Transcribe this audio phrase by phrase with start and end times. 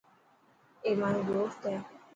[0.83, 1.77] اي مايو دوست هي.